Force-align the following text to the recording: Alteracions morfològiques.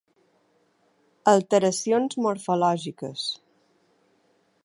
Alteracions 1.33 2.17
morfològiques. 2.27 3.29